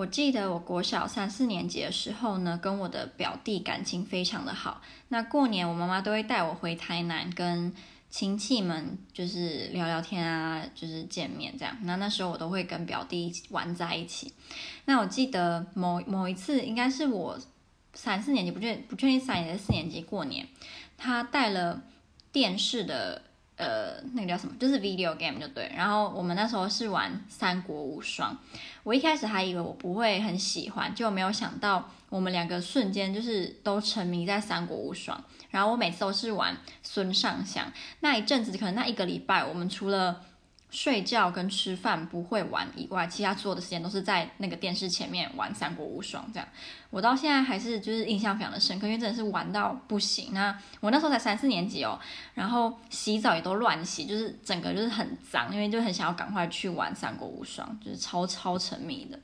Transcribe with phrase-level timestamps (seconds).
[0.00, 4.80] 我记得我国小三四年级的时候呢，跟我的表弟感情非常的好。
[5.08, 7.70] 那过年我妈妈都会带我回台南，跟
[8.08, 11.76] 亲戚们就是聊聊天啊，就是见面这样。
[11.82, 14.32] 那那时候我都会跟表弟玩在一起。
[14.86, 17.38] 那我记得某某一次，应该是我
[17.92, 20.48] 三四年级，不确不确定三年级四年级过年，
[20.96, 21.82] 他带了
[22.32, 23.20] 电视的。
[23.60, 24.54] 呃，那个叫什么？
[24.58, 25.70] 就是 video game 就对。
[25.76, 28.32] 然后我们那时候是玩《三国无双》，
[28.82, 35.18] 我一开始还以为我不会很喜欢，就没有想到我们两个瞬间就是都沉迷在《三国无双》。
[35.50, 40.22] 然后我每次都是玩孙尚香，那一阵子可能那一个礼拜，我们除了
[40.70, 46.48] 睡觉跟吃饭不会玩以外，其他所有的时间都是在那个电视前面玩《三国无双》这样。
[46.90, 50.30] 我到现在还是就是印象非常的深刻，因为真的是玩到不行。
[50.32, 51.98] 那我那时候才三四年级哦，
[52.34, 59.20] 然后洗澡也都乱洗，就是整个就是很脏，因为就很想要赶快去玩《三国无双》，就是超超沉迷的。